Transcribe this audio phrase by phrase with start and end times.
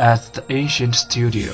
[0.00, 1.52] at the ancient studio.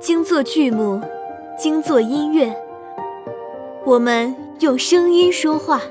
[0.00, 1.02] 精作剧目，
[1.58, 2.56] 精作音乐，
[3.84, 5.82] 我们用声音说话。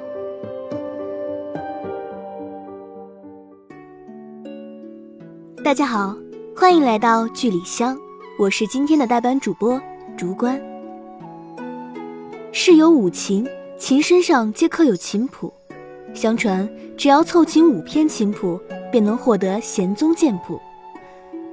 [5.63, 6.15] 大家好，
[6.55, 7.95] 欢迎来到剧里香，
[8.39, 9.79] 我是今天的代班主播
[10.17, 10.59] 竹关。
[12.52, 13.45] 世有五琴，
[13.77, 15.53] 琴身上皆刻有琴谱。
[16.13, 20.59] 相传，只要凑齐五篇琴谱，便能获得弦宗剑谱。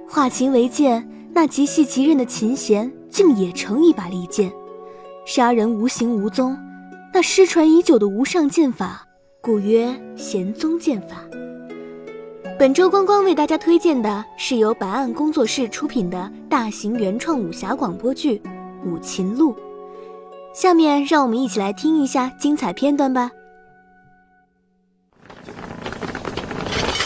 [0.08, 4.52] 化琴为剑，那极细极韧的琴弦，竟也成一把利剑，
[5.27, 6.56] 杀人无形无踪。
[7.12, 9.04] 那失传已久的无上剑法，
[9.41, 11.16] 故曰弦宗剑法。
[12.56, 18.38] 本周光光为大家推荐的是由白岸工作室出品的大型原创武侠广播剧
[18.88, 19.52] 《五琴录》。
[20.52, 23.31] 下面让我们一起来听一下精彩片段吧。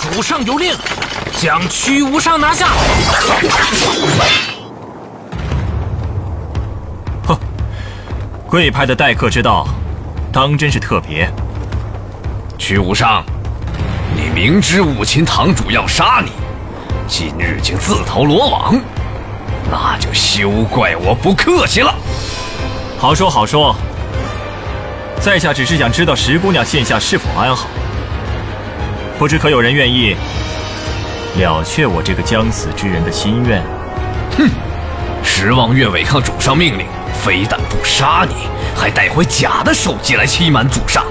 [0.00, 0.74] 主上有令，
[1.38, 2.70] 将屈无上拿下。
[7.28, 7.38] 哼，
[8.48, 9.68] 贵派的待客之道，
[10.32, 11.30] 当真是特别。
[12.58, 13.24] 屈无上，
[14.16, 16.32] 你明知五禽堂主要杀你，
[17.06, 18.74] 今日竟自投罗网，
[19.70, 21.94] 那就休怪我不客气了。
[22.98, 23.76] 好说好说，
[25.20, 27.68] 在下只是想知道石姑娘现下是否安好，
[29.18, 30.16] 不知可有人愿意
[31.36, 33.62] 了却我这个将死之人的心愿？
[34.38, 34.48] 哼！
[35.22, 36.86] 十望月违抗主上命令，
[37.22, 38.34] 非但不杀你，
[38.74, 41.04] 还带回假的首级来欺瞒主上，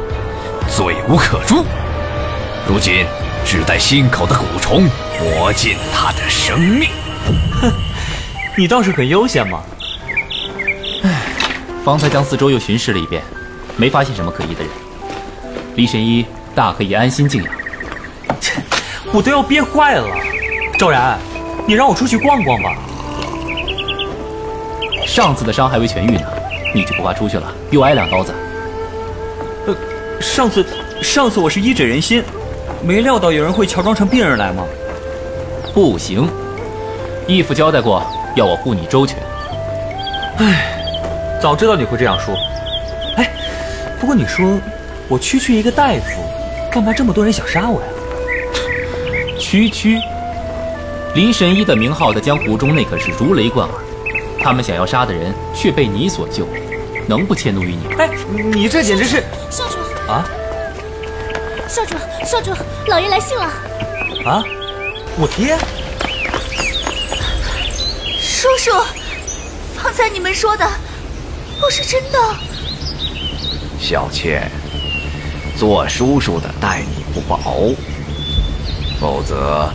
[0.67, 1.63] 罪无可诛。
[2.67, 3.05] 如今
[3.45, 4.89] 只待心口的蛊虫
[5.19, 6.89] 磨尽他的生命。
[7.61, 7.71] 哼，
[8.57, 9.59] 你倒是很悠闲嘛。
[11.85, 13.21] 方才将四周又巡视了一遍，
[13.77, 14.69] 没发现什么可疑的人。
[15.75, 17.53] 李神医大可以安心静养。
[18.41, 18.59] 切，
[19.13, 20.07] 我都要憋坏了。
[20.79, 21.19] 赵然，
[21.67, 22.75] 你让我出去逛逛吧。
[25.05, 26.21] 上次的伤还未痊愈呢，
[26.73, 28.33] 你就不怕出去了又挨两刀子？
[29.67, 29.75] 呃，
[30.19, 30.65] 上次，
[31.03, 32.23] 上次我是医者仁心，
[32.81, 34.63] 没料到有人会乔装成病人来吗？
[35.71, 36.27] 不行，
[37.27, 38.03] 义父交代过，
[38.35, 39.19] 要我护你周全。
[40.39, 40.71] 唉。
[41.45, 42.35] 早知道你会这样说，
[43.17, 43.31] 哎，
[43.99, 44.59] 不过你说
[45.07, 46.23] 我区区一个大夫，
[46.71, 47.87] 干嘛这么多人想杀我呀？
[49.39, 49.99] 区区，
[51.13, 53.77] 林神医的名号在江湖中那可是如雷贯耳，
[54.41, 56.47] 他们想要杀的人却被你所救，
[57.05, 57.99] 能不迁怒于你吗？
[57.99, 58.09] 哎，
[58.51, 59.77] 你这简直是少主
[60.11, 60.27] 啊！
[61.67, 61.93] 少主，
[62.25, 63.43] 少主，老爷来信了。
[64.25, 64.43] 啊，
[65.15, 65.55] 我爹，
[68.19, 68.71] 叔叔，
[69.75, 70.67] 方才你们说的。
[71.59, 72.19] 不是真的，
[73.79, 74.51] 小倩，
[75.57, 77.73] 做叔叔的待你不薄，
[78.99, 79.71] 否则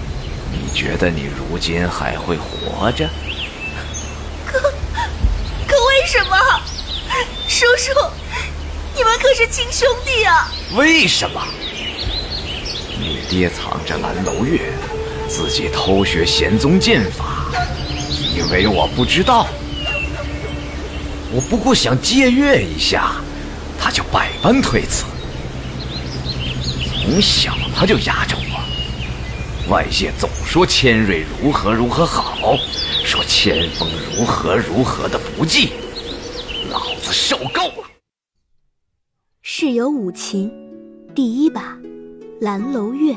[0.53, 3.09] 你觉得你如今还会活着？
[4.47, 6.37] 可可为什么？
[7.49, 7.93] 叔叔，
[8.95, 10.53] 你们可是亲兄弟啊！
[10.75, 11.43] 为什么？
[12.99, 14.73] 你爹藏着蓝楼月，
[15.29, 17.51] 自己偷学玄宗剑法，
[18.13, 19.47] 以为我不知道？
[21.33, 23.13] 我不过想借阅一下，
[23.79, 25.05] 他就百般推辞。
[26.93, 32.57] 从小他就压着我，外界总说千瑞如何如何好，
[33.05, 35.71] 说千峰如何如何的不济，
[36.69, 37.89] 老子受够了。
[39.41, 40.53] 世有五禽，
[41.15, 41.79] 第一把
[42.41, 43.17] 蓝楼月，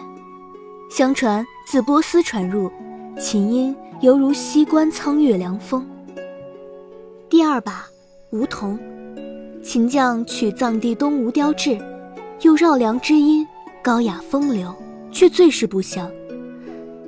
[0.90, 2.72] 相传自波斯传入，
[3.20, 5.84] 琴音犹如西关苍月凉风。
[7.28, 7.84] 第二把。
[8.34, 8.80] 梧桐，
[9.62, 11.80] 秦将取藏地东吴雕制，
[12.42, 13.48] 又绕梁之音，
[13.84, 14.74] 高雅风流，
[15.12, 16.12] 却最是不祥。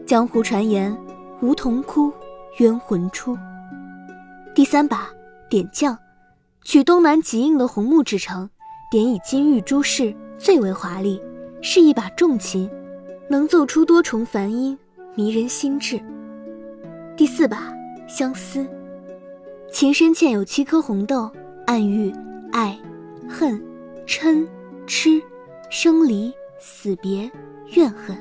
[0.05, 0.95] 江湖传言，
[1.41, 2.13] 梧桐枯，
[2.59, 3.35] 冤魂出。
[4.53, 5.09] 第三把
[5.49, 5.97] 点将，
[6.63, 8.47] 取东南极硬的红木制成，
[8.91, 11.19] 点以金玉珠饰，最为华丽，
[11.59, 12.69] 是一把重琴，
[13.27, 14.77] 能奏出多重梵音，
[15.15, 15.99] 迷人心智。
[17.17, 17.73] 第四把
[18.07, 18.63] 相思。
[19.75, 21.29] 琴身嵌有七颗红豆，
[21.67, 22.09] 暗喻
[22.53, 22.79] 爱、
[23.27, 23.61] 恨、
[24.07, 24.47] 嗔、
[24.87, 25.21] 痴、
[25.69, 27.29] 生离、死别、
[27.73, 28.15] 怨恨。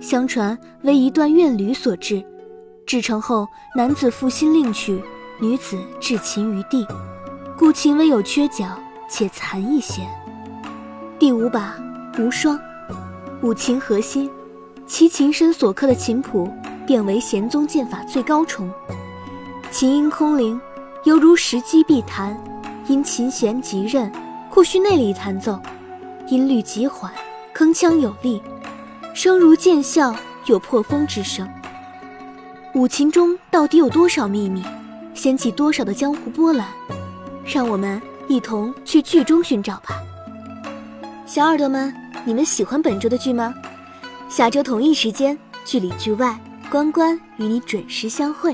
[0.00, 2.22] 相传为一段怨侣所制，
[2.86, 3.44] 制成后
[3.74, 5.02] 男子负心另娶，
[5.40, 6.86] 女子置琴于地，
[7.58, 8.78] 故琴唯有缺角，
[9.08, 10.06] 且残一些。
[11.18, 11.76] 第五把
[12.16, 12.56] 无双，
[13.42, 14.30] 五琴合心，
[14.86, 16.48] 其琴身所刻的琴谱，
[16.86, 18.70] 便为弦宗剑法最高重。
[19.70, 20.60] 琴音空灵，
[21.04, 22.36] 犹如石击碧檀，
[22.88, 24.10] 因琴弦极韧，
[24.50, 25.60] 或需内里弹奏，
[26.26, 27.12] 音律极缓，
[27.54, 28.42] 铿锵有力，
[29.14, 30.12] 声如剑啸，
[30.46, 31.48] 有破风之声。
[32.74, 34.60] 五琴中到底有多少秘密，
[35.14, 36.66] 掀起多少的江湖波澜？
[37.46, 40.02] 让我们一同去剧中寻找吧。
[41.26, 41.94] 小耳朵们，
[42.24, 43.54] 你们喜欢本周的剧吗？
[44.28, 46.36] 下周同一时间，剧里剧外，
[46.68, 48.52] 关关与你准时相会。